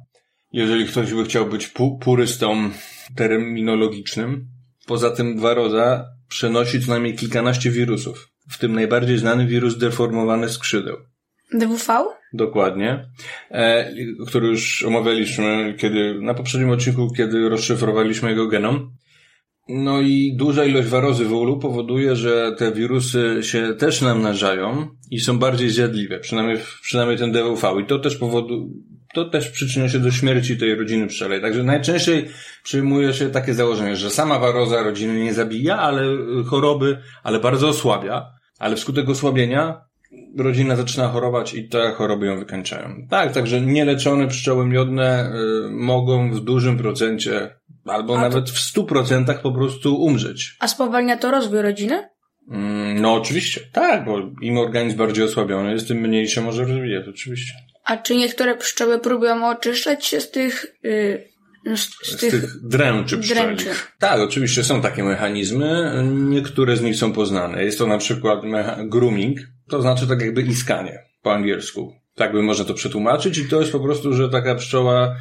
Jeżeli 0.53 0.87
ktoś 0.87 1.15
by 1.15 1.25
chciał 1.25 1.47
być 1.47 1.69
pu- 1.69 1.99
purystą 1.99 2.71
terminologicznym. 3.17 4.47
Poza 4.87 5.11
tym 5.11 5.41
waroza 5.41 6.05
przenosi 6.29 6.81
co 6.81 6.91
najmniej 6.91 7.15
kilkanaście 7.15 7.71
wirusów, 7.71 8.29
w 8.51 8.59
tym 8.59 8.73
najbardziej 8.73 9.19
znany 9.19 9.47
wirus 9.47 9.79
deformowany 9.79 10.49
skrzydeł. 10.49 10.97
DWV? 11.53 12.05
Dokładnie. 12.33 13.05
E, 13.51 13.93
który 14.27 14.49
już 14.49 14.85
omawialiśmy 14.85 15.75
kiedy, 15.79 16.21
na 16.21 16.35
poprzednim 16.35 16.71
odcinku, 16.71 17.11
kiedy 17.17 17.49
rozszyfrowaliśmy 17.49 18.31
jego 18.31 18.47
genom. 18.47 18.93
No 19.69 20.01
i 20.01 20.37
duża 20.37 20.65
ilość 20.65 20.89
warozy 20.89 21.25
w 21.25 21.33
ulu 21.33 21.59
powoduje, 21.59 22.17
że 22.17 22.53
te 22.59 22.73
wirusy 22.73 23.39
się 23.43 23.75
też 23.79 24.01
namnażają 24.01 24.89
i 25.11 25.21
są 25.21 25.39
bardziej 25.39 25.71
zjadliwe, 25.71 26.19
przynajmniej, 26.19 26.59
przynajmniej 26.83 27.19
ten 27.19 27.33
DWV. 27.33 27.81
I 27.83 27.87
to 27.87 27.99
też 27.99 28.17
powodu, 28.17 28.71
to 29.15 29.25
też 29.25 29.49
przyczynia 29.49 29.89
się 29.89 29.99
do 29.99 30.11
śmierci 30.11 30.57
tej 30.57 30.75
rodziny 30.75 31.07
pszczelej. 31.07 31.41
Także 31.41 31.63
najczęściej 31.63 32.29
przyjmuje 32.63 33.13
się 33.13 33.31
takie 33.31 33.55
założenie, 33.55 33.97
że 33.97 34.11
sama 34.11 34.39
waroza 34.39 34.83
rodziny 34.83 35.25
nie 35.25 35.35
zabija, 35.35 35.79
ale 35.79 36.03
y, 36.03 36.45
choroby, 36.45 36.99
ale 37.23 37.41
bardzo 37.41 37.69
osłabia. 37.69 38.27
Ale 38.59 38.77
wskutek 38.77 39.09
osłabienia 39.09 39.81
rodzina 40.39 40.77
zaczyna 40.77 41.09
chorować 41.09 41.55
i 41.55 41.69
te 41.69 41.93
choroby 41.93 42.27
ją 42.27 42.39
wykańczają. 42.39 43.07
Tak, 43.11 43.33
także 43.33 43.61
nieleczone 43.61 44.29
pszczoły 44.29 44.67
miodne 44.67 45.33
y, 45.67 45.71
mogą 45.71 46.31
w 46.31 46.41
dużym 46.41 46.79
procencie, 46.79 47.57
albo 47.85 48.15
A 48.15 48.17
to- 48.17 48.23
nawet 48.23 48.51
w 48.51 48.59
stu 48.59 48.85
procentach 48.85 49.43
po 49.43 49.53
prostu 49.53 49.97
umrzeć. 49.97 50.57
A 50.61 50.69
spowalnia 50.69 51.17
to 51.17 51.31
rozwój 51.31 51.63
rodziny? 51.63 52.09
Mm, 52.51 53.01
no 53.01 53.15
oczywiście, 53.15 53.61
tak, 53.73 54.05
bo 54.05 54.19
im 54.43 54.59
organizm 54.59 54.97
bardziej 54.99 55.25
osłabiony 55.25 55.73
jest, 55.73 55.89
tym 55.89 55.99
mniej 55.99 56.29
się 56.29 56.41
może 56.41 56.65
rozwijać, 56.65 57.09
oczywiście. 57.09 57.55
A 57.85 57.97
czy 57.97 58.17
niektóre 58.17 58.57
pszczoły 58.57 58.99
próbują 58.99 59.49
oczyszczać 59.49 60.07
się 60.07 60.21
z 60.21 60.31
tych, 60.31 60.67
y, 60.85 61.29
z, 61.77 61.81
z, 61.81 62.11
Z 62.11 62.17
tych, 62.17 62.31
tych 62.31 62.69
dręczy 62.69 63.19
pszczelich. 63.19 63.93
Tak, 63.99 64.21
oczywiście 64.21 64.65
są 64.65 64.83
takie 64.83 65.05
mechanizmy, 65.05 65.93
niektóre 66.05 66.77
z 66.77 66.83
nich 66.83 66.97
są 66.97 67.13
poznane. 67.13 67.65
Jest 67.65 67.79
to 67.79 67.87
na 67.87 67.99
przykład 67.99 68.41
grooming, 68.85 69.39
to 69.69 69.83
znaczy 69.83 70.07
tak 70.07 70.21
jakby 70.21 70.43
iskanie 70.43 70.99
po 71.23 71.33
angielsku. 71.33 72.02
Tak 72.15 72.33
by 72.33 72.43
można 72.43 72.65
to 72.65 72.75
przetłumaczyć 72.75 73.39
i 73.39 73.49
to 73.49 73.61
jest 73.61 73.73
po 73.73 73.81
prostu, 73.81 74.15
że 74.15 74.29
taka 74.29 74.55
pszczoła 74.55 75.17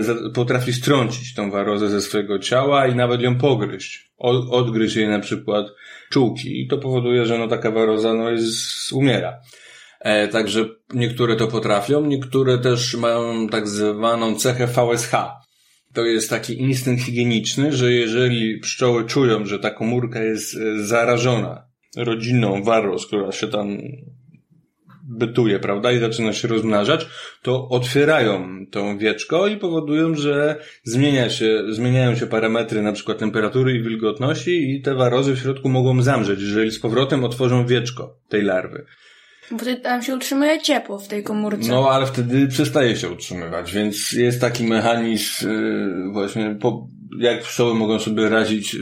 za- 0.00 0.30
potrafi 0.34 0.72
strącić 0.72 1.34
tą 1.34 1.50
warozę 1.50 1.88
ze 1.88 2.00
swojego 2.00 2.38
ciała 2.38 2.86
i 2.86 2.94
nawet 2.94 3.20
ją 3.20 3.38
pogryźć. 3.38 4.12
Odgryźć 4.50 4.96
jej 4.96 5.08
na 5.08 5.18
przykład 5.18 5.66
czułki 6.10 6.62
i 6.62 6.68
to 6.68 6.78
powoduje, 6.78 7.26
że 7.26 7.38
no 7.38 7.48
taka 7.48 7.70
waroza 7.70 8.14
no 8.14 8.30
jest, 8.30 8.92
umiera. 8.92 9.40
E, 10.00 10.28
także 10.28 10.64
niektóre 10.94 11.36
to 11.36 11.46
potrafią, 11.46 12.06
niektóre 12.06 12.58
też 12.58 12.94
mają 12.94 13.48
tak 13.48 13.68
zwaną 13.68 14.34
cechę 14.34 14.66
VSH. 14.66 15.12
To 15.94 16.04
jest 16.04 16.30
taki 16.30 16.60
instynkt 16.60 17.02
higieniczny, 17.04 17.72
że 17.72 17.92
jeżeli 17.92 18.58
pszczoły 18.58 19.04
czują, 19.04 19.44
że 19.46 19.58
ta 19.58 19.70
komórka 19.70 20.22
jest 20.22 20.56
e, 20.56 20.84
zarażona 20.84 21.66
rodziną 21.96 22.62
waros, 22.62 23.06
która 23.06 23.32
się 23.32 23.48
tam 23.48 23.78
bytuje, 25.18 25.58
prawda, 25.58 25.92
i 25.92 25.98
zaczyna 25.98 26.32
się 26.32 26.48
rozmnażać, 26.48 27.06
to 27.42 27.68
otwierają 27.68 28.48
tą 28.70 28.98
wieczko 28.98 29.46
i 29.46 29.56
powodują, 29.56 30.14
że 30.14 30.56
zmienia 30.84 31.30
się, 31.30 31.62
zmieniają 31.70 32.16
się 32.16 32.26
parametry 32.26 32.82
na 32.82 32.92
przykład 32.92 33.18
temperatury 33.18 33.72
i 33.72 33.82
wilgotności 33.82 34.74
i 34.74 34.82
te 34.82 34.94
warozy 34.94 35.34
w 35.34 35.38
środku 35.38 35.68
mogą 35.68 36.02
zamrzeć, 36.02 36.40
jeżeli 36.40 36.70
z 36.70 36.80
powrotem 36.80 37.24
otworzą 37.24 37.66
wieczko 37.66 38.16
tej 38.28 38.42
larwy. 38.42 38.86
Bo 39.50 39.58
wtedy 39.58 39.80
tam 39.80 40.02
się 40.02 40.14
utrzymuje 40.14 40.60
ciepło 40.60 40.98
w 40.98 41.08
tej 41.08 41.22
komórce. 41.22 41.70
No, 41.70 41.90
ale 41.90 42.06
wtedy 42.06 42.46
przestaje 42.46 42.96
się 42.96 43.10
utrzymywać, 43.10 43.72
więc 43.72 44.12
jest 44.12 44.40
taki 44.40 44.64
mechanizm 44.64 45.48
yy, 45.48 46.12
właśnie, 46.12 46.56
po, 46.60 46.88
jak 47.18 47.42
pszczoły 47.42 47.74
mogą 47.74 47.98
sobie 47.98 48.28
razić 48.28 48.74
yy, 48.74 48.80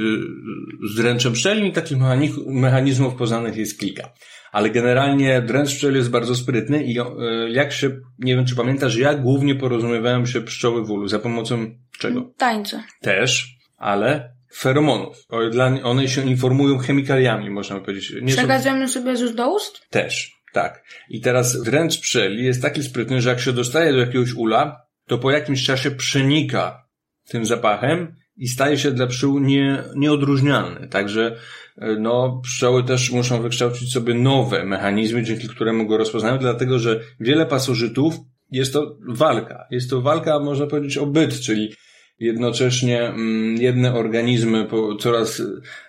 z 0.93 0.95
dręczem 0.97 1.33
pszczelim 1.33 1.67
i 1.67 1.73
takich 1.73 1.99
mechani- 1.99 2.47
mechanizmów 2.47 3.15
poznanych 3.15 3.57
jest 3.57 3.81
kilka. 3.81 4.13
Ale 4.53 4.71
generalnie 4.71 5.43
dręcz 5.43 5.69
pszczeli 5.69 5.97
jest 5.97 6.11
bardzo 6.11 6.35
sprytny 6.35 6.85
i 6.85 6.95
yy, 6.95 7.05
jak 7.51 7.73
się, 7.73 7.91
nie 8.19 8.37
wiem 8.37 8.47
czy 8.47 8.57
pamiętasz, 8.57 8.97
jak 8.97 9.23
głównie 9.23 9.55
porozumiewają 9.55 10.27
się 10.27 10.41
pszczoły 10.41 10.85
w 10.85 10.91
ulu, 10.91 11.09
za 11.09 11.19
pomocą 11.19 11.67
czego? 11.99 12.33
Tańce. 12.37 12.83
Też, 13.01 13.49
ale 13.77 14.35
feromonów. 14.55 15.17
Dla- 15.51 15.83
One 15.83 16.09
się 16.09 16.27
informują 16.27 16.79
chemikaliami, 16.79 17.51
można 17.51 17.81
powiedzieć. 17.81 18.13
Nie 18.23 18.33
są- 18.33 18.89
sobie 18.89 19.17
z 19.17 19.35
do 19.35 19.55
ust? 19.55 19.81
też, 19.91 20.33
tak. 20.53 20.85
I 21.11 21.21
teraz 21.21 21.63
wręcz 21.63 22.01
pszczeli 22.01 22.45
jest 22.45 22.63
taki 22.63 22.83
sprytny, 22.83 23.21
że 23.21 23.31
jak 23.31 23.41
się 23.41 23.53
dostaje 23.53 23.93
do 23.93 23.99
jakiegoś 23.99 24.33
ula, 24.35 24.83
to 25.07 25.19
po 25.19 25.31
jakimś 25.31 25.65
czasie 25.65 25.91
przenika 25.91 26.87
tym 27.29 27.45
zapachem 27.45 28.15
i 28.41 28.49
staje 28.49 28.79
się 28.79 28.91
dla 28.91 29.07
pszczół 29.07 29.39
nie, 29.39 29.83
nieodróżnialny. 29.97 30.89
Także 30.89 31.37
e, 31.79 31.97
no, 31.97 32.41
pszczoły 32.43 32.85
też 32.85 33.11
muszą 33.11 33.43
wykształcić 33.43 33.93
sobie 33.93 34.15
nowe 34.15 34.65
mechanizmy, 34.65 35.23
dzięki 35.23 35.49
któremu 35.49 35.87
go 35.87 35.99
rozpoznają, 35.99 36.39
dlatego 36.39 36.79
że 36.79 37.01
wiele 37.21 37.47
pasożytów 37.47 38.15
jest 38.51 38.73
to 38.73 38.97
walka. 39.09 39.67
Jest 39.71 39.91
to 39.91 40.01
walka, 40.01 40.39
można 40.39 40.67
powiedzieć, 40.67 40.99
o 40.99 41.07
byt, 41.07 41.41
czyli 41.41 41.73
jednocześnie 42.19 43.03
mm, 43.03 43.57
jedne 43.57 43.95
organizmy 43.95 44.67
coraz 45.01 45.43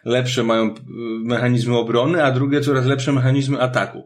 lepsze 0.05 0.43
mają 0.43 0.67
y, 0.67 0.73
mechanizmy 1.23 1.77
obrony, 1.77 2.23
a 2.23 2.31
drugie 2.31 2.61
coraz 2.61 2.85
lepsze 2.85 3.11
mechanizmy 3.11 3.59
ataku. 3.59 4.05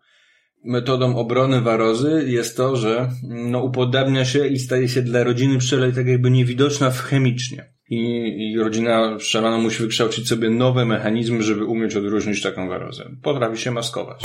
Metodą 0.64 1.16
obrony 1.16 1.62
warozy 1.62 2.26
jest 2.28 2.58
to, 2.58 2.76
że 2.76 3.10
no, 3.24 3.64
upodabnia 3.64 4.26
się 4.26 4.48
i 4.48 4.60
staje 4.60 4.90
się 4.90 5.02
dla 5.02 5.24
rodziny 5.24 5.58
pszczelej 5.58 5.94
tak 5.94 6.08
jakby 6.08 6.32
niewidoczna 6.32 6.92
w 6.92 7.00
chemicznie. 7.00 7.75
I, 7.90 8.52
I 8.52 8.58
rodzina 8.60 9.16
pszczelana 9.18 9.58
musi 9.58 9.84
wykształcić 9.84 10.28
sobie 10.28 10.50
nowe 10.50 10.86
mechanizmy, 10.86 11.44
żeby 11.44 11.66
umieć 11.66 11.96
odróżnić 11.96 12.42
taką 12.42 12.70
warozę. 12.70 13.10
Potrafi 13.24 13.58
się 13.58 13.72
maskować. 13.72 14.22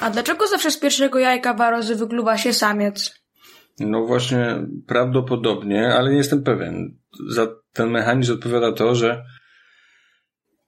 A 0.00 0.10
dlaczego 0.10 0.46
zawsze 0.46 0.70
z 0.70 0.78
pierwszego 0.78 1.18
jajka 1.18 1.54
warozy 1.54 1.96
wykluwa 1.96 2.38
się 2.38 2.52
samiec? 2.52 3.26
No 3.80 4.06
właśnie, 4.06 4.66
prawdopodobnie, 4.86 5.94
ale 5.94 6.10
nie 6.10 6.16
jestem 6.16 6.42
pewien. 6.42 6.98
Za 7.28 7.46
ten 7.72 7.90
mechanizm 7.90 8.32
odpowiada 8.32 8.72
to, 8.72 8.94
że 8.94 9.24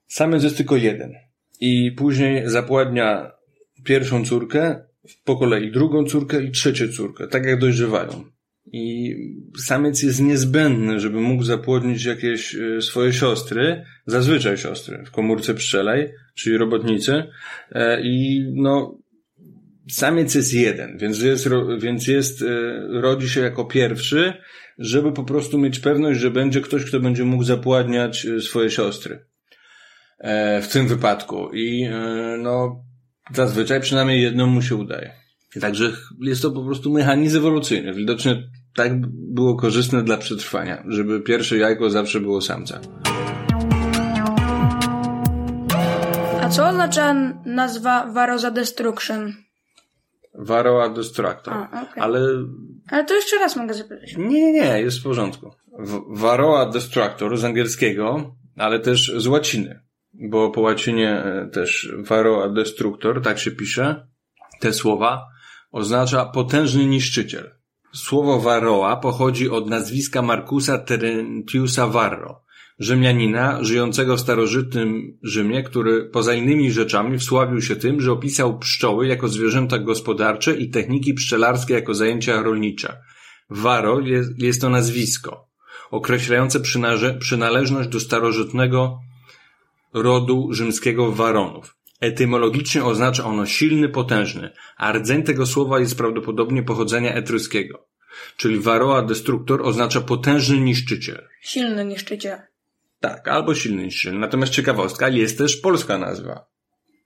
samiec 0.07 0.43
jest 0.43 0.57
tylko 0.57 0.75
jeden. 0.75 1.13
I 1.59 1.91
później 1.91 2.49
zapładnia 2.49 3.31
pierwszą 3.83 4.25
córkę, 4.25 4.85
po 5.23 5.37
kolei 5.37 5.71
drugą 5.71 6.05
córkę 6.05 6.43
i 6.43 6.51
trzecią 6.51 6.87
córkę, 6.87 7.27
tak 7.27 7.45
jak 7.45 7.59
dojrzewają. 7.59 8.25
I 8.71 9.15
samiec 9.57 10.03
jest 10.03 10.21
niezbędny, 10.21 10.99
żeby 10.99 11.21
mógł 11.21 11.43
zapłodnić 11.43 12.05
jakieś 12.05 12.55
e, 12.55 12.81
swoje 12.81 13.13
siostry, 13.13 13.85
zazwyczaj 14.05 14.57
siostry, 14.57 15.03
w 15.05 15.11
komórce 15.11 15.53
pszczelej, 15.53 16.09
czyli 16.35 16.57
robotnicy. 16.57 17.23
E, 17.71 18.01
I 18.01 18.43
no, 18.55 18.99
samiec 19.91 20.35
jest 20.35 20.53
jeden, 20.53 20.97
więc 20.97 21.21
jest, 21.21 21.49
więc 21.79 22.07
jest, 22.07 22.41
e, 22.41 22.47
rodzi 23.01 23.29
się 23.29 23.41
jako 23.41 23.65
pierwszy, 23.65 24.33
żeby 24.77 25.11
po 25.11 25.23
prostu 25.23 25.57
mieć 25.57 25.79
pewność, 25.79 26.19
że 26.19 26.31
będzie 26.31 26.61
ktoś, 26.61 26.85
kto 26.85 26.99
będzie 26.99 27.23
mógł 27.23 27.43
zapładniać 27.43 28.27
swoje 28.39 28.69
siostry. 28.69 29.25
W 30.61 30.67
tym 30.71 30.87
wypadku. 30.87 31.49
I 31.53 31.89
no, 32.43 32.83
zazwyczaj 33.33 33.81
przynajmniej 33.81 34.21
jedną 34.21 34.47
mu 34.47 34.61
się 34.61 34.75
udaje. 34.75 35.11
Także 35.61 35.91
jest 36.21 36.41
to 36.41 36.51
po 36.51 36.63
prostu 36.63 36.93
mechanizm 36.93 37.37
ewolucyjny. 37.37 37.93
Widocznie 37.93 38.49
tak 38.75 38.91
było 39.11 39.55
korzystne 39.55 40.03
dla 40.03 40.17
przetrwania, 40.17 40.83
żeby 40.87 41.21
pierwsze 41.21 41.57
jajko 41.57 41.89
zawsze 41.89 42.19
było 42.19 42.41
samca. 42.41 42.79
A 46.41 46.49
co 46.49 46.67
oznacza 46.67 47.13
nazwa 47.45 48.11
Varosa 48.13 48.51
Destruction? 48.51 49.33
Varroa 50.33 50.89
destructor. 50.89 51.53
A, 51.53 51.81
okej. 51.81 52.03
Ale 52.03 52.19
Ale 52.89 53.05
to 53.05 53.15
jeszcze 53.15 53.39
raz 53.39 53.55
mogę 53.55 53.73
zapytać. 53.73 54.17
Nie, 54.17 54.27
nie, 54.27 54.51
nie, 54.51 54.81
jest 54.81 54.99
w 54.99 55.03
porządku. 55.03 55.51
Varroa 56.09 56.65
destructor 56.65 57.37
z 57.37 57.45
angielskiego, 57.45 58.35
ale 58.57 58.79
też 58.79 59.13
z 59.17 59.27
łaciny, 59.27 59.79
bo 60.13 60.51
po 60.51 60.61
łacinie 60.61 61.09
e, 61.09 61.49
też 61.53 61.93
Varroa 61.97 62.49
destructor, 62.49 63.21
tak 63.21 63.39
się 63.39 63.51
pisze, 63.51 64.07
te 64.59 64.73
słowa, 64.73 65.25
oznacza 65.71 66.25
potężny 66.25 66.85
niszczyciel. 66.85 67.58
Słowo 67.93 68.39
Varroa 68.39 68.95
pochodzi 68.95 69.49
od 69.49 69.69
nazwiska 69.69 70.21
Marcusa 70.21 70.77
Terentiusa 70.77 71.87
Varro, 71.87 72.41
Rzymianina 72.79 73.63
żyjącego 73.63 74.17
w 74.17 74.19
starożytnym 74.19 75.17
Rzymie, 75.23 75.63
który 75.63 76.05
poza 76.05 76.33
innymi 76.33 76.71
rzeczami 76.71 77.17
wsławił 77.17 77.61
się 77.61 77.75
tym, 77.75 78.01
że 78.01 78.11
opisał 78.11 78.59
pszczoły 78.59 79.07
jako 79.07 79.27
zwierzęta 79.27 79.79
gospodarcze 79.79 80.55
i 80.55 80.69
techniki 80.69 81.13
pszczelarskie 81.13 81.73
jako 81.73 81.93
zajęcia 81.93 82.41
rolnicze. 82.41 82.97
Waro 83.49 83.99
jest, 83.99 84.39
jest 84.39 84.61
to 84.61 84.69
nazwisko 84.69 85.49
określające 85.91 86.59
przynależność 87.19 87.89
do 87.89 87.99
starożytnego 87.99 88.99
rodu 89.93 90.47
rzymskiego 90.51 91.11
Waronów. 91.11 91.75
Etymologicznie 91.99 92.83
oznacza 92.83 93.25
ono 93.25 93.45
silny, 93.45 93.89
potężny, 93.89 94.51
a 94.77 94.91
rdzeń 94.91 95.23
tego 95.23 95.45
słowa 95.45 95.79
jest 95.79 95.97
prawdopodobnie 95.97 96.63
pochodzenia 96.63 97.13
etruskiego. 97.13 97.87
Czyli 98.37 98.59
Varroa 98.59 99.01
destruktor 99.01 99.61
oznacza 99.61 100.01
potężny 100.01 100.57
niszczyciel. 100.57 101.27
Silny 101.41 101.85
niszczyciel. 101.85 102.39
Tak, 102.99 103.27
albo 103.27 103.55
silny 103.55 103.83
niszczyciel. 103.83 104.19
Natomiast 104.19 104.51
ciekawostka, 104.51 105.09
jest 105.09 105.37
też 105.37 105.57
polska 105.57 105.97
nazwa. 105.97 106.45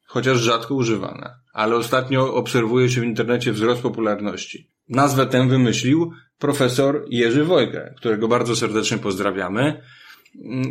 Chociaż 0.06 0.40
rzadko 0.40 0.76
używana. 0.76 1.36
Ale 1.54 1.76
ostatnio 1.76 2.34
obserwuje 2.34 2.90
się 2.90 3.02
w 3.02 3.04
internecie 3.04 3.52
wzrost 3.52 3.82
popularności. 3.82 4.70
Nazwę 4.90 5.26
tę 5.26 5.48
wymyślił 5.48 6.12
profesor 6.40 7.06
Jerzy 7.10 7.44
Wojkę, 7.44 7.94
którego 7.98 8.28
bardzo 8.28 8.56
serdecznie 8.56 8.98
pozdrawiamy. 8.98 9.82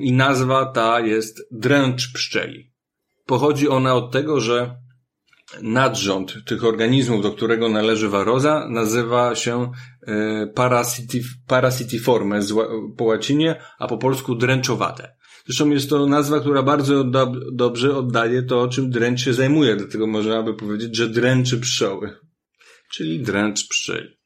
I 0.01 0.13
nazwa 0.13 0.67
ta 0.67 1.01
jest 1.01 1.49
dręcz 1.51 2.13
pszczeli. 2.13 2.72
Pochodzi 3.27 3.69
ona 3.69 3.95
od 3.95 4.11
tego, 4.11 4.41
że 4.41 4.77
nadrząd 5.63 6.35
tych 6.47 6.65
organizmów, 6.65 7.23
do 7.23 7.33
którego 7.33 7.69
należy 7.69 8.09
waroza, 8.09 8.69
nazywa 8.69 9.35
się 9.35 9.71
e, 10.07 10.47
parasitif, 10.47 11.27
parasitiforme 11.47 12.41
po 12.97 13.05
łacinie, 13.05 13.63
a 13.79 13.89
po 13.89 13.99
polsku 13.99 14.35
dręczowate. 14.35 15.15
Zresztą 15.47 15.71
jest 15.71 15.91
to 15.91 16.07
nazwa, 16.07 16.41
która 16.41 16.63
bardzo 16.63 17.05
dob- 17.05 17.41
dobrze 17.53 17.97
oddaje 17.97 18.43
to, 18.43 18.69
czym 18.69 18.91
dręcz 18.91 19.21
się 19.21 19.35
zajmuje, 19.35 19.77
dlatego 19.77 20.07
można 20.07 20.43
by 20.43 20.55
powiedzieć, 20.55 20.97
że 20.97 21.09
dręczy 21.09 21.61
pszczoły. 21.61 22.17
Czyli 22.91 23.21
dręcz 23.21 23.69
pszczeli. 23.69 24.22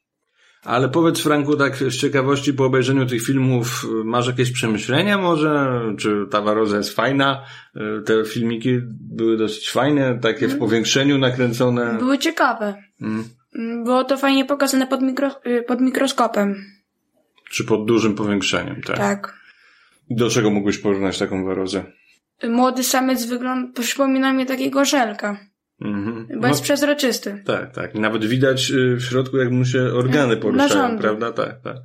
Ale 0.65 0.89
powiedz 0.89 1.21
Franku, 1.21 1.57
tak 1.57 1.77
z 1.77 1.97
ciekawości 1.97 2.55
po 2.55 2.65
obejrzeniu 2.65 3.07
tych 3.07 3.23
filmów, 3.23 3.85
y, 4.01 4.05
masz 4.05 4.27
jakieś 4.27 4.53
przemyślenia 4.53 5.19
może? 5.19 5.81
Czy 5.99 6.27
ta 6.31 6.41
waroza 6.41 6.77
jest 6.77 6.97
fajna? 6.97 7.43
Y, 7.77 8.03
Te 8.03 8.25
filmiki 8.25 8.79
były 9.01 9.37
dosyć 9.37 9.71
fajne, 9.71 10.19
takie 10.19 10.49
w 10.49 10.59
powiększeniu 10.59 11.19
nakręcone. 11.19 11.99
Były 11.99 12.19
ciekawe. 12.19 12.75
Mm. 13.01 13.25
Mm, 13.59 13.85
Było 13.85 14.05
to 14.05 14.17
fajnie 14.17 14.45
pokazane 14.45 14.87
pod, 14.87 15.03
mikro, 15.03 15.31
y, 15.47 15.63
pod 15.63 15.81
mikroskopem. 15.81 16.65
Czy 17.51 17.65
pod 17.65 17.87
dużym 17.87 18.15
powiększeniem, 18.15 18.83
tak? 18.83 18.97
Tak. 18.97 19.35
Do 20.11 20.31
czego 20.31 20.51
mógłbyś 20.51 20.79
porównać 20.79 21.19
taką 21.19 21.45
warozę? 21.45 21.85
Młody 22.49 22.85
samiec 22.85 23.27
wygląda, 23.27 23.83
przypomina 23.83 24.33
mi 24.33 24.47
takiego 24.47 24.85
żelka. 24.85 25.37
Mhm. 25.81 26.41
bo 26.41 26.47
jest 26.47 26.63
przezroczysty. 26.63 27.43
Tak, 27.45 27.75
tak. 27.75 27.95
Nawet 27.95 28.25
widać 28.25 28.71
y, 28.71 28.97
w 28.97 29.03
środku, 29.03 29.37
jak 29.37 29.51
mu 29.51 29.65
się 29.65 29.83
organy 29.83 30.37
poruszają, 30.37 30.69
narządy. 30.69 31.03
prawda? 31.03 31.33
Tak, 31.33 31.61
tak. 31.61 31.77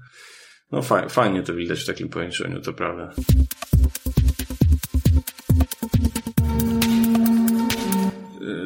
No 0.71 0.81
fajnie, 0.81 1.10
fajnie 1.10 1.43
to 1.43 1.53
widać 1.53 1.79
w 1.83 1.86
takim 1.86 2.10
połączeniu, 2.10 2.62
to 2.62 2.74
prawda. 2.74 3.12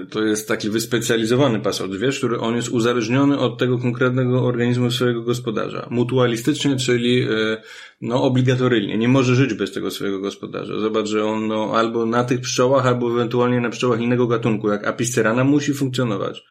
To 0.09 0.23
jest 0.23 0.47
taki 0.47 0.69
wyspecjalizowany 0.69 1.59
pas 1.59 1.81
odwierz, 1.81 2.17
który 2.17 2.39
on 2.39 2.55
jest 2.55 2.69
uzależniony 2.69 3.39
od 3.39 3.57
tego 3.57 3.77
konkretnego 3.77 4.45
organizmu 4.45 4.91
swojego 4.91 5.21
gospodarza. 5.21 5.87
Mutualistycznie, 5.89 6.75
czyli 6.75 7.21
y, 7.21 7.57
no 8.01 8.23
obligatoryjnie. 8.23 8.97
Nie 8.97 9.07
może 9.07 9.35
żyć 9.35 9.53
bez 9.53 9.71
tego 9.71 9.91
swojego 9.91 10.19
gospodarza. 10.19 10.79
Zobacz, 10.79 11.07
że 11.07 11.25
on 11.25 11.47
no, 11.47 11.71
albo 11.73 12.05
na 12.05 12.23
tych 12.23 12.41
pszczołach, 12.41 12.85
albo 12.85 13.11
ewentualnie 13.11 13.61
na 13.61 13.69
pszczołach 13.69 14.01
innego 14.01 14.27
gatunku, 14.27 14.69
jak 14.69 14.87
apisterana, 14.87 15.43
musi 15.43 15.73
funkcjonować. 15.73 16.43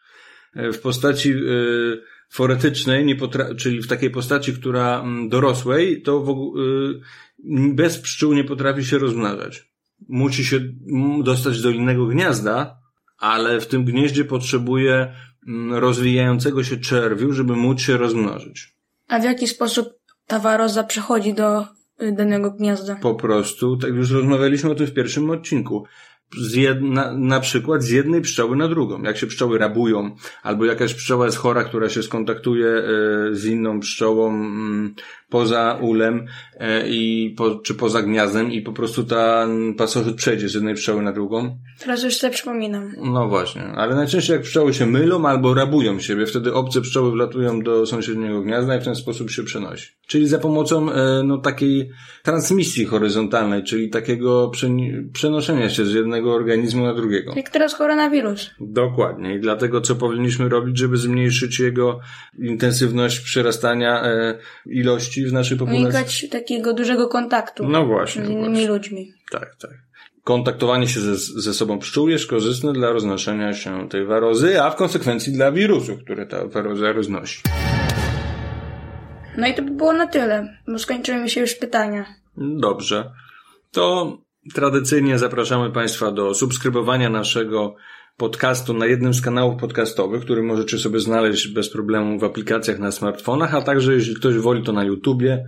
E, 0.55 0.73
w 0.73 0.81
postaci 0.81 1.31
y, 1.31 2.03
foretycznej, 2.31 3.05
nie 3.05 3.17
potra- 3.17 3.57
czyli 3.57 3.83
w 3.83 3.87
takiej 3.87 4.11
postaci, 4.11 4.53
która 4.53 5.01
mm, 5.01 5.29
dorosłej, 5.29 6.03
to 6.03 6.21
w, 6.21 6.29
ogó- 6.29 6.61
y, 6.61 7.75
bez 7.75 7.99
pszczół 7.99 8.35
nie 8.35 8.45
potrafi 8.45 8.85
się 8.85 8.99
rozmnażać. 8.99 9.69
Musi 10.09 10.45
się 10.45 10.57
mm, 10.57 11.23
dostać 11.23 11.61
do 11.63 11.71
innego 11.71 12.07
gniazda, 12.07 12.84
ale 13.19 13.61
w 13.61 13.67
tym 13.67 13.85
gnieździe 13.85 14.25
potrzebuje 14.25 15.13
mm, 15.49 15.75
rozwijającego 15.75 16.65
się 16.65 16.77
czerwiu, 16.77 17.33
żeby 17.33 17.57
móc 17.57 17.81
się 17.81 17.97
rozmnożyć. 17.97 18.75
A 19.09 19.21
w 19.21 19.25
jaki 19.25 19.49
sposób 19.49 19.89
ta 20.27 20.39
waroza 20.39 20.85
przechodzi 20.85 21.35
do 21.35 21.63
y, 22.03 22.13
danego 22.13 22.51
gniazda? 22.51 22.97
Po 22.97 23.15
prostu, 23.15 23.77
tak 23.77 23.91
już 23.91 24.11
rozmawialiśmy 24.11 24.71
o 24.71 24.75
tym 24.75 24.87
w 24.87 24.95
pierwszym 24.95 25.31
odcinku. 25.31 25.85
Z 26.39 26.55
jed, 26.55 26.79
na, 27.13 27.41
przykład 27.41 27.83
z 27.83 27.91
jednej 27.91 28.21
pszczoły 28.21 28.57
na 28.57 28.69
drugą. 28.69 29.03
Jak 29.03 29.17
się 29.17 29.27
pszczoły 29.27 29.59
rabują, 29.59 30.17
albo 30.43 30.65
jakaś 30.65 30.95
pszczoła 30.95 31.27
jest 31.27 31.39
chora, 31.39 31.65
która 31.65 31.89
się 31.89 32.03
skontaktuje 32.03 32.67
e, 32.67 32.83
z 33.33 33.45
inną 33.45 33.81
pszczołą 33.81 34.29
mm, 34.29 34.95
poza 35.35 35.79
ulem 35.81 36.27
e, 36.59 36.89
i 36.89 37.35
po, 37.37 37.55
czy 37.55 37.75
poza 37.75 38.03
gniazdem 38.03 38.53
i 38.53 38.63
po 38.63 38.73
prostu 38.73 39.05
ten 39.05 39.75
pasożyt 39.75 40.17
przejdzie 40.17 40.49
z 40.49 40.55
jednej 40.55 40.75
pszczoły 40.75 41.03
na 41.03 41.13
drugą. 41.13 41.59
Teraz 41.81 42.03
już 42.05 42.17
sobie 42.17 42.33
przypominam. 42.33 42.93
No 42.97 43.29
właśnie, 43.29 43.63
ale 43.63 43.95
najczęściej 43.95 44.35
jak 44.35 44.43
pszczoły 44.43 44.75
się 44.75 44.87
mylą 44.87 45.29
albo 45.29 45.55
rabują 45.55 46.01
siebie, 46.01 46.27
wtedy 46.27 46.55
obce 46.55 46.81
pszczoły 46.81 47.11
wlatują 47.11 47.63
do 47.63 47.87
sąsiedniego 47.87 48.43
gniazda 48.43 48.77
i 48.77 48.81
w 48.81 48.85
ten 48.85 48.95
sposób 48.95 49.31
się 49.31 49.43
przenosi. 49.43 49.93
Czyli 50.07 50.29
za 50.29 50.39
pomocą 50.39 50.93
e, 50.93 51.23
no, 51.25 51.39
takiej 51.39 51.91
transmisji 52.23 52.85
horyzontalnej, 52.85 53.65
czyli 53.65 53.91
takiego 53.91 54.51
przenoszenia 55.13 55.71
się 55.71 55.85
z 55.87 55.93
jednego 55.93 56.35
organizmu 56.35 56.85
na 56.85 56.95
drugiego. 56.95 57.33
Jak 57.37 57.51
teraz 57.51 57.75
koronawirus. 57.75 58.51
Dokładnie. 58.61 59.35
I 59.35 59.41
dlatego 59.41 59.81
co 59.81 59.95
powinniśmy 59.95 60.49
robić, 60.49 60.79
żeby 60.79 60.97
zmniejszyć 60.97 61.61
jego 61.61 62.01
intensywność 62.39 63.21
przerastania 63.21 64.05
e, 64.05 64.39
ilości 64.67 65.24
w 65.27 65.33
naszej 65.33 65.59
populacji? 65.59 65.85
Unikać 65.85 66.27
takiego 66.31 66.73
dużego 66.75 67.09
kontaktu 67.09 67.69
No 67.69 67.87
właśnie. 67.87 68.25
z 68.25 68.29
innymi 68.29 68.49
właśnie. 68.49 68.69
ludźmi. 68.69 69.13
Tak, 69.31 69.55
tak. 69.61 69.71
Kontaktowanie 70.25 70.89
się 70.89 71.01
ze, 71.01 71.17
ze 71.17 71.55
sobą 71.55 71.79
pszczół 71.79 72.09
jest 72.09 72.27
korzystne 72.27 72.73
dla 72.73 72.93
roznoszenia 72.93 73.55
się 73.55 73.89
tej 73.89 74.07
warozy, 74.07 74.63
a 74.63 74.71
w 74.71 74.77
konsekwencji 74.77 75.33
dla 75.33 75.53
wirusów, 75.53 76.05
które 76.05 76.27
ta 76.27 76.47
waroza 76.47 76.93
roznosi. 76.93 77.43
No 79.37 79.47
i 79.47 79.55
to 79.55 79.63
by 79.63 79.71
było 79.71 79.93
na 79.93 80.07
tyle, 80.07 80.59
bo 80.69 80.79
skończyły 80.79 81.19
mi 81.19 81.31
się 81.31 81.41
już 81.41 81.55
pytania. 81.55 82.05
Dobrze. 82.37 83.11
To 83.73 84.19
tradycyjnie 84.55 85.19
zapraszamy 85.19 85.71
Państwa 85.71 86.11
do 86.11 86.35
subskrybowania 86.35 87.11
naszego 87.11 87.75
podcastu 88.17 88.75
na 88.75 88.87
jednym 88.87 89.15
z 89.15 89.21
kanałów 89.21 89.61
podcastowych, 89.61 90.23
który 90.23 90.43
możecie 90.43 90.79
sobie 90.79 91.01
znaleźć 91.01 91.49
bez 91.49 91.71
problemu 91.71 92.19
w 92.19 92.25
aplikacjach 92.25 92.79
na 92.79 92.91
smartfonach, 92.91 93.55
a 93.55 93.63
także 93.63 93.95
jeśli 93.95 94.15
ktoś 94.15 94.35
woli 94.35 94.63
to 94.63 94.73
na 94.73 94.85
YouTubie, 94.85 95.45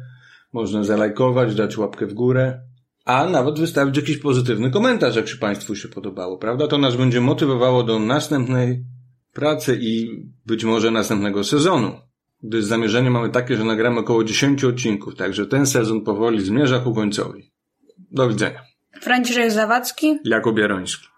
można 0.53 0.85
zalajkować, 0.85 1.55
dać 1.55 1.79
łapkę 1.79 2.07
w 2.07 2.15
górę, 2.15 2.61
a 3.05 3.27
nawet 3.27 3.59
wystawić 3.59 3.97
jakiś 3.97 4.19
pozytywny 4.19 4.71
komentarz, 4.71 5.17
jak 5.17 5.29
się 5.29 5.37
Państwu 5.37 5.75
się 5.75 5.89
podobało, 5.89 6.39
prawda? 6.39 6.69
To 6.69 6.79
nas 6.79 6.97
będzie 6.97 7.21
motywowało 7.21 7.83
do 7.83 7.99
następnej 7.99 8.85
pracy 9.33 9.79
i 9.81 10.09
być 10.47 10.65
może 10.65 10.91
następnego 10.91 11.45
sezonu. 11.45 11.93
Gdyż 12.43 12.65
zamierzenie 12.65 13.11
mamy 13.11 13.31
takie, 13.31 13.57
że 13.57 13.65
nagramy 13.65 14.01
około 14.01 14.25
10 14.25 14.65
odcinków, 14.65 15.17
także 15.17 15.47
ten 15.47 15.67
sezon 15.67 16.05
powoli 16.05 16.41
zmierza 16.41 16.79
ku 16.79 16.95
końcowi. 16.95 17.52
Do 18.11 18.29
widzenia. 18.29 18.63
Franciszek 19.00 19.50
Zawadzki. 19.50 20.19
Jakub 20.25 20.59
Jaroński. 20.59 21.16